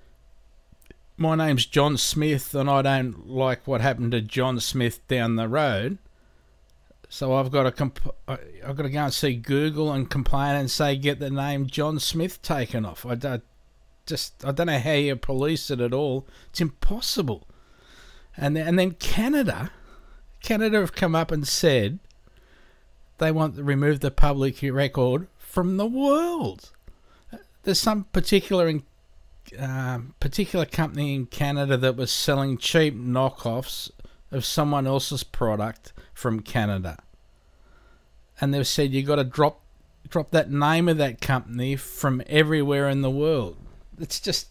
[1.17, 5.49] my name's John Smith and I don't like what happened to John Smith down the
[5.49, 5.97] road.
[7.09, 10.71] So I've got to comp- I've got to go and see Google and complain and
[10.71, 13.05] say get the name John Smith taken off.
[13.05, 13.43] I, don't
[14.07, 16.25] just I don't know how you police it at all.
[16.49, 17.47] It's impossible.
[18.35, 19.71] And then, and then Canada,
[20.41, 21.99] Canada have come up and said
[23.17, 26.71] they want to remove the public record from the world.
[27.63, 28.83] There's some particular in,
[29.59, 33.91] uh, particular company in Canada that was selling cheap knockoffs
[34.31, 36.97] of someone else's product from Canada,
[38.39, 39.61] and they've said you got to drop
[40.07, 43.57] drop that name of that company from everywhere in the world
[43.99, 44.47] it's just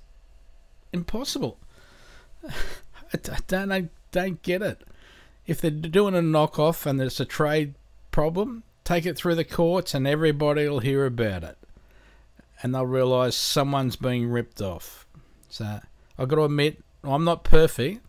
[0.93, 1.59] impossible.
[3.13, 4.83] I, don't, I don't get it.
[5.47, 7.75] If they're doing a knockoff and there's a trade
[8.11, 11.59] problem, take it through the courts and everybody will hear about it.
[12.63, 15.07] And they'll realise someone's being ripped off.
[15.49, 15.81] So
[16.19, 18.05] I've got to admit, I'm not perfect,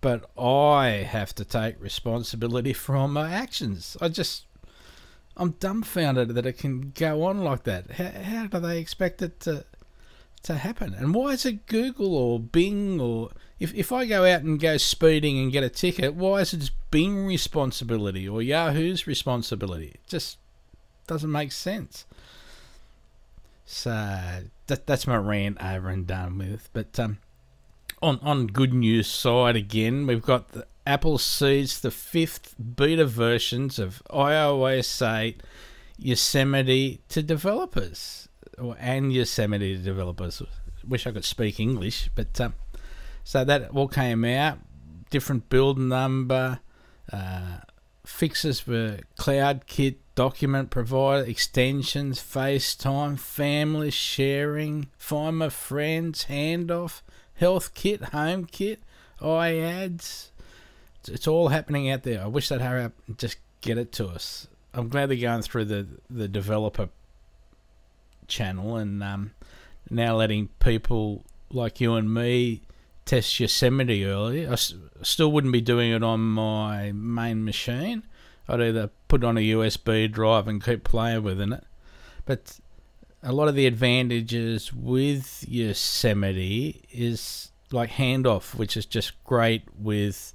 [0.00, 3.96] but I have to take responsibility for my actions.
[4.00, 4.44] I just,
[5.36, 7.92] I'm dumbfounded that it can go on like that.
[7.92, 9.64] How, how do they expect it to
[10.46, 10.94] to happen.
[10.94, 14.76] And why is it Google or Bing or if, if I go out and go
[14.76, 19.88] speeding and get a ticket, why is it Bing responsibility or Yahoo's responsibility?
[19.94, 20.38] It just
[21.06, 22.04] doesn't make sense.
[23.64, 23.90] So
[24.68, 26.68] that, that's my rant over and done with.
[26.72, 27.18] But um,
[28.00, 33.80] on on good news side again, we've got the Apple sees the fifth beta versions
[33.80, 35.42] of iOS 8
[35.98, 38.28] Yosemite to developers
[38.58, 40.42] or and Yosemite developers.
[40.86, 42.54] Wish I could speak English, but um,
[43.24, 44.58] so that all came out.
[45.10, 46.60] Different build number,
[47.12, 47.58] uh,
[48.04, 57.02] fixes for CloudKit, document provider, extensions, FaceTime, family sharing, Find My Friends, handoff,
[57.34, 58.80] Health Kit, Home Kit,
[59.20, 60.30] iAds.
[61.00, 62.22] It's, it's all happening out there.
[62.22, 64.48] I wish they'd hurry up and just get it to us.
[64.74, 66.88] I'm glad they're going through the, the developer
[68.28, 69.32] channel and um,
[69.90, 72.62] now letting people like you and me
[73.04, 74.46] test Yosemite early.
[74.46, 78.02] I s- still wouldn't be doing it on my main machine.
[78.48, 81.64] I'd either put on a USB drive and keep playing within it.
[82.24, 82.58] But
[83.22, 90.32] a lot of the advantages with Yosemite is like handoff, which is just great with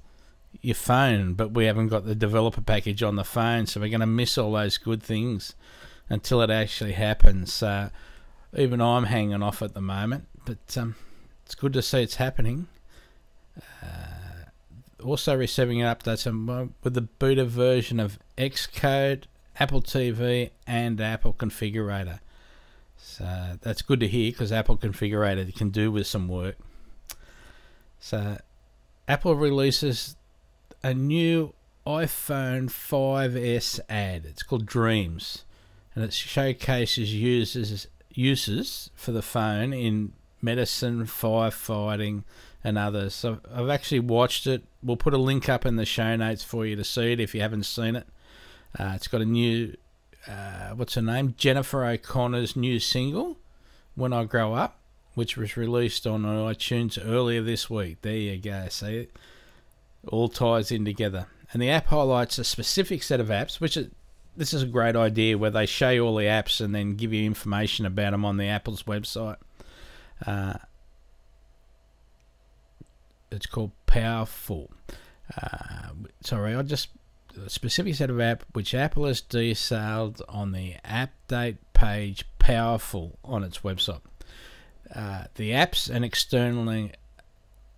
[0.60, 4.00] your phone, but we haven't got the developer package on the phone, so we're going
[4.00, 5.54] to miss all those good things
[6.08, 7.62] until it actually happens.
[8.56, 10.94] Even I'm hanging off at the moment, but um,
[11.44, 12.68] it's good to see it's happening.
[13.82, 19.24] Uh, also receiving updates on, with the beta version of Xcode,
[19.58, 22.20] Apple TV, and Apple Configurator.
[22.96, 26.56] So that's good to hear because Apple Configurator can do with some work.
[27.98, 28.38] So
[29.08, 30.16] Apple releases
[30.82, 31.54] a new
[31.86, 34.24] iPhone 5S ad.
[34.24, 35.44] It's called Dreams
[35.94, 42.24] and it showcases uses uses for the phone in medicine, firefighting,
[42.64, 43.14] and others.
[43.14, 44.64] So I've actually watched it.
[44.82, 47.34] We'll put a link up in the show notes for you to see it if
[47.34, 48.06] you haven't seen it.
[48.78, 49.76] Uh, it's got a new,
[50.26, 51.34] uh, what's her name?
[51.36, 53.38] Jennifer O'Connor's new single,
[53.94, 54.78] When I Grow Up,
[55.14, 57.98] which was released on iTunes earlier this week.
[58.02, 58.66] There you go.
[58.68, 59.16] See it?
[60.08, 61.26] All ties in together.
[61.52, 63.88] And the app highlights a specific set of apps, which is,
[64.36, 67.12] this is a great idea where they show you all the apps and then give
[67.12, 69.36] you information about them on the Apple's website.
[70.26, 70.54] Uh,
[73.30, 74.70] it's called Powerful.
[75.36, 75.90] Uh,
[76.22, 76.88] sorry, I just
[77.46, 83.58] specific set of app which Apple has detailed on the update page Powerful on its
[83.58, 84.00] website.
[84.94, 86.92] Uh, the apps and externally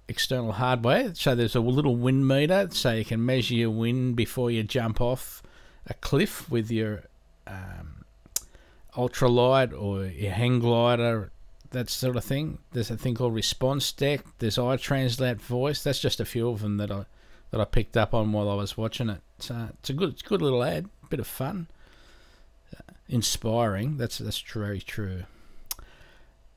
[0.08, 1.14] external hardware.
[1.14, 5.00] So there's a little wind meter, so you can measure your wind before you jump
[5.00, 5.42] off
[5.86, 7.04] a cliff with your
[7.46, 8.04] um,
[8.96, 11.30] ultralight or your hang glider
[11.74, 12.58] that sort of thing.
[12.72, 14.24] There's a thing called Response Deck.
[14.38, 15.82] There's iTranslate Voice.
[15.82, 17.04] That's just a few of them that I
[17.50, 19.20] that I picked up on while I was watching it.
[19.38, 21.68] It's a good, it's a good little ad, bit of fun,
[22.74, 23.98] uh, inspiring.
[23.98, 25.24] That's that's very true.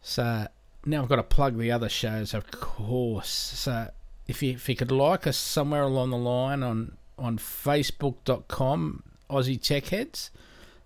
[0.01, 0.47] So
[0.85, 3.29] now I've got to plug the other shows, of course.
[3.29, 3.89] So
[4.27, 9.61] if you if you could like us somewhere along the line on on Facebook.com Aussie
[9.61, 10.31] Tech Heads,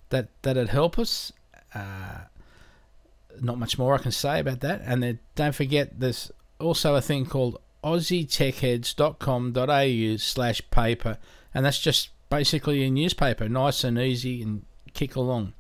[0.10, 1.32] that that'd help us.
[1.74, 2.26] Uh,
[3.40, 4.82] not much more I can say about that.
[4.86, 11.18] And then don't forget, there's also a thing called aussietechheads.com.au slash paper,
[11.54, 15.54] and that's just basically a newspaper, nice and easy and kick along.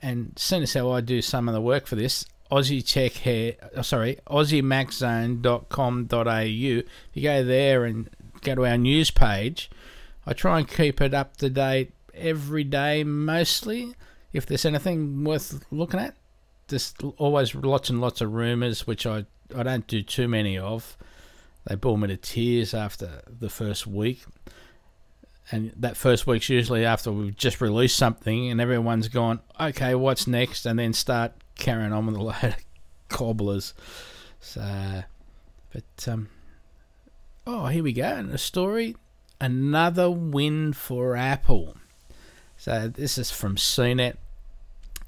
[0.00, 3.26] And seeing as how I do some of the work for this, Aussie Tech
[3.74, 6.40] uh, sorry, AussieMacZone.com.au.
[6.40, 6.84] You
[7.20, 8.10] go there and
[8.42, 9.70] go to our news page,
[10.26, 13.94] I try and keep it up to date every day mostly.
[14.32, 16.14] If there's anything worth looking at,
[16.68, 20.96] there's always lots and lots of rumours, which I, I don't do too many of.
[21.66, 24.24] They bore me to tears after the first week.
[25.52, 30.26] And that first week's usually after we've just released something and everyone's gone, okay, what's
[30.26, 30.66] next?
[30.66, 32.56] And then start carrying on with a load of
[33.08, 33.74] cobblers.
[34.40, 35.04] So,
[35.72, 36.28] but, um,
[37.46, 38.04] oh, here we go.
[38.04, 38.96] And a story
[39.40, 41.76] another win for Apple.
[42.64, 44.16] So, this is from CNET.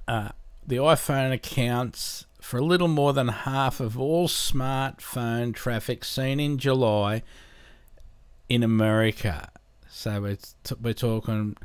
[0.07, 0.29] Uh,
[0.67, 6.59] the iPhone accounts for a little more than half of all smartphone traffic seen in
[6.59, 7.23] July
[8.51, 9.49] in America.
[9.89, 11.57] So we're, t- we're talking,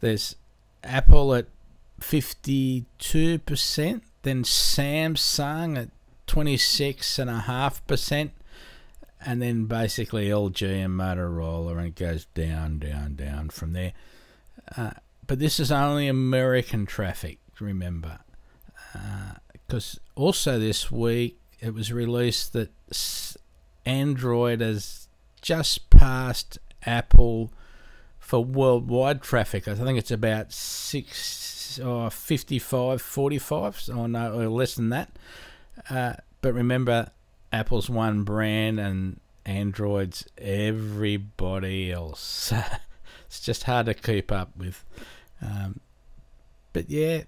[0.00, 0.34] there's
[0.82, 1.46] Apple at
[2.00, 5.90] 52%, then Samsung at
[6.26, 8.30] 26.5%,
[9.24, 13.92] and then basically LG and Motorola, and it goes down, down, down from there.
[14.76, 14.90] Uh,
[15.26, 18.20] but this is only American traffic, remember
[19.66, 22.70] because uh, also this week it was released that
[23.84, 25.08] Android has
[25.40, 27.52] just passed Apple
[28.18, 29.68] for worldwide traffic.
[29.68, 35.10] I think it's about six or 55, 45, or no, or less than that.
[35.88, 37.10] Uh, but remember,
[37.52, 42.52] Apple's one brand and Android's everybody else.
[43.26, 44.84] it's just hard to keep up with.
[45.42, 45.80] Um,
[46.72, 47.22] but yeah,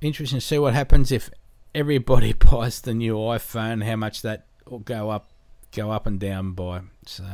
[0.00, 1.30] interesting to see what happens if
[1.74, 3.84] everybody buys the new iPhone.
[3.84, 5.30] How much that will go up,
[5.72, 6.82] go up and down by.
[7.06, 7.24] So,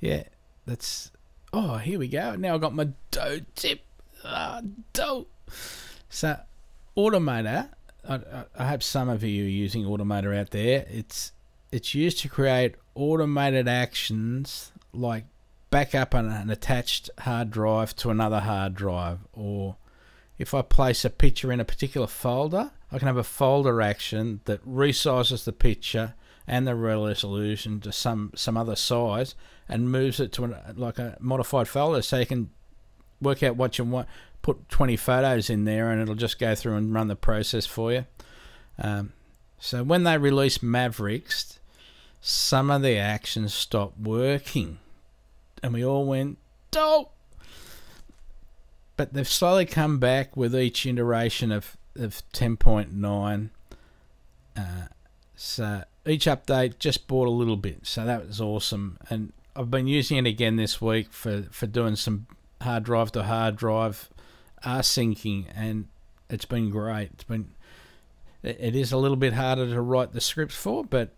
[0.00, 0.24] yeah,
[0.64, 1.10] that's.
[1.52, 2.34] Oh, here we go.
[2.36, 3.80] Now I've got my dough tip.
[4.24, 4.60] Ah,
[4.92, 5.26] dough.
[6.08, 6.38] So,
[6.96, 7.70] Automator.
[8.08, 10.86] I, I hope some of you are using Automator out there.
[10.88, 11.32] It's
[11.72, 15.24] it's used to create automated actions like
[15.70, 19.76] back up an, an attached hard drive to another hard drive or
[20.38, 24.40] if I place a picture in a particular folder, I can have a folder action
[24.44, 26.14] that resizes the picture
[26.46, 29.34] and the resolution to some, some other size
[29.68, 32.50] and moves it to an, like a modified folder so you can
[33.20, 34.08] work out what you want.
[34.42, 37.92] Put 20 photos in there and it'll just go through and run the process for
[37.92, 38.06] you.
[38.78, 39.12] Um,
[39.58, 41.58] so when they released Mavericks,
[42.20, 44.78] some of the actions stopped working.
[45.62, 46.38] And we all went,
[46.70, 47.12] dope!
[48.96, 53.50] but they've slowly come back with each iteration of, of 10.9.
[54.56, 54.62] Uh,
[55.34, 58.98] so each update just bought a little bit, so that was awesome.
[59.10, 62.26] And I've been using it again this week for, for doing some
[62.62, 64.08] hard drive to hard drive
[64.64, 65.88] uh, syncing, and
[66.30, 67.10] it's been great.
[67.12, 67.50] It's been
[68.42, 71.10] it is a little bit harder to write the scripts for, but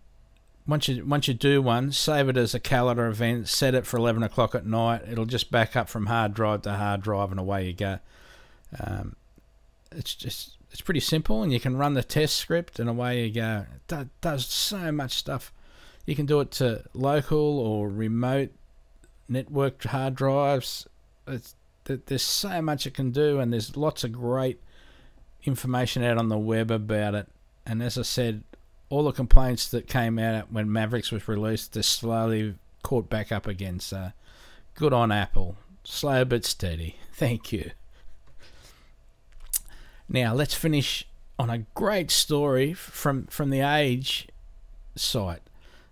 [0.69, 3.97] once you once you do one, save it as a calendar event, set it for
[3.97, 5.01] eleven o'clock at night.
[5.09, 7.99] It'll just back up from hard drive to hard drive, and away you go.
[8.79, 9.15] Um,
[9.91, 13.33] it's just it's pretty simple, and you can run the test script, and away you
[13.33, 13.65] go.
[13.89, 15.51] It does so much stuff.
[16.05, 18.51] You can do it to local or remote
[19.29, 20.87] networked hard drives.
[21.27, 24.59] It's, there's so much it can do, and there's lots of great
[25.43, 27.27] information out on the web about it.
[27.65, 28.43] And as I said,
[28.89, 33.47] all the complaints that came out when Mavericks was released, they're slowly caught back up
[33.47, 33.79] again.
[33.79, 34.11] So
[34.75, 35.55] good on Apple.
[35.83, 36.95] Slow but steady.
[37.13, 37.71] Thank you.
[40.07, 41.05] Now let's finish
[41.37, 44.27] on a great story from from the Age
[44.95, 45.41] site,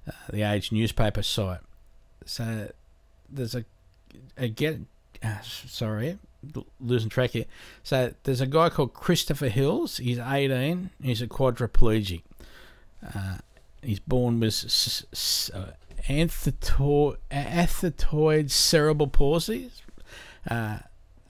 [0.07, 1.59] uh, the Age newspaper site.
[2.25, 2.71] So
[3.29, 3.63] there's a,
[4.35, 4.79] a get
[5.23, 6.17] uh, sorry
[6.79, 7.45] losing track here.
[7.83, 9.97] So there's a guy called Christopher Hills.
[9.97, 10.89] He's 18.
[11.01, 12.21] He's a quadriplegic.
[13.03, 13.37] Uh,
[13.81, 15.73] he's born with s- s- uh,
[17.31, 19.71] athetoid cerebral palsy,
[20.49, 20.79] uh,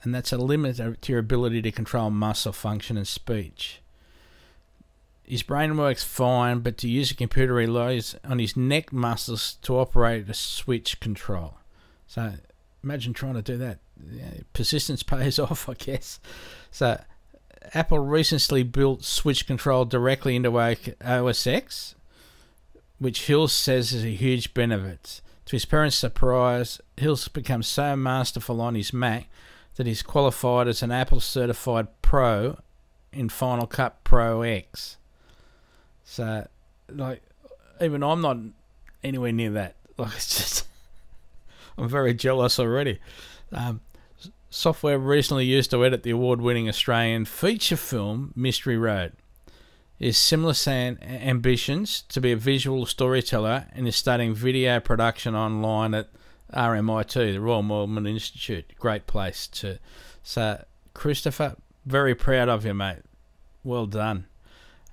[0.02, 3.80] and that's a limit to your ability to control muscle function and speech.
[5.24, 9.58] His brain works fine, but to use a computer he relies on his neck muscles
[9.62, 11.54] to operate a switch control.
[12.06, 12.34] So
[12.82, 13.78] imagine trying to do that.
[14.54, 16.18] Persistence pays off, I guess.
[16.70, 16.98] So
[17.74, 21.94] Apple recently built switch control directly into OS X,
[22.98, 25.20] which Hills says is a huge benefit.
[25.46, 29.28] To his parents' surprise, Hills become so masterful on his Mac
[29.76, 32.58] that he's qualified as an Apple certified pro
[33.12, 34.96] in Final Cut Pro X.
[36.04, 36.46] So,
[36.88, 37.22] like,
[37.80, 38.38] even I'm not
[39.02, 39.74] anywhere near that.
[39.98, 40.66] Like, it's just,
[41.78, 43.00] I'm very jealous already.
[43.50, 43.80] Um,
[44.50, 49.12] software recently used to edit the award winning Australian feature film Mystery Road.
[49.98, 55.92] Is similar saying ambitions to be a visual storyteller and is studying video production online
[55.92, 56.08] at
[56.54, 58.72] RMIT, the Royal Melbourne Institute.
[58.78, 59.78] Great place to.
[60.22, 60.64] So,
[60.94, 63.02] Christopher, very proud of you, mate.
[63.64, 64.26] Well done.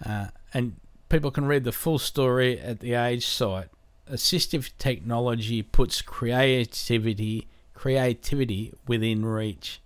[0.04, 0.78] Uh, and
[1.10, 3.70] people can read the full story at the Age site.
[4.12, 9.82] Assistive technology puts creativity creativity within reach.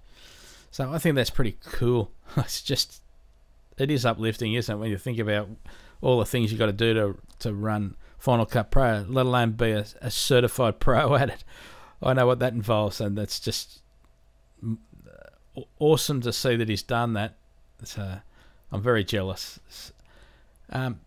[0.72, 2.12] So I think that's pretty cool.
[2.38, 3.01] It's just
[3.79, 5.50] it is uplifting, isn't it, when you think about
[6.00, 9.53] all the things you've got to do to to run Final Cut Pro, let alone
[9.53, 11.43] be a, a certified pro at it.
[12.01, 13.81] I know what that involves, and that's just
[15.79, 17.36] awesome to see that he's done that.
[17.84, 18.19] So
[18.72, 19.60] I'm very jealous.
[20.69, 21.00] Um,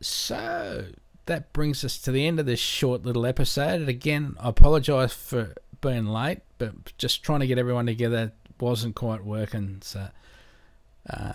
[0.00, 0.86] so
[1.26, 3.80] that brings us to the end of this short little episode.
[3.80, 5.54] And again, I apologise for
[5.86, 9.78] being late, but just trying to get everyone together wasn't quite working.
[9.82, 10.08] So
[11.08, 11.34] uh,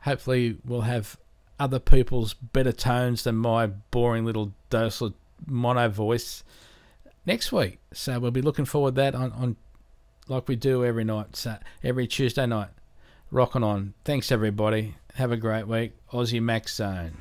[0.00, 1.18] hopefully we'll have
[1.60, 5.14] other people's better tones than my boring little docile
[5.46, 6.44] mono voice
[7.26, 7.78] next week.
[7.92, 9.56] So we'll be looking forward to that on, on
[10.28, 12.68] like we do every night, so every Tuesday night.
[13.30, 13.94] Rocking on.
[14.04, 14.94] Thanks everybody.
[15.14, 15.92] Have a great week.
[16.12, 17.16] Aussie Mac Zone.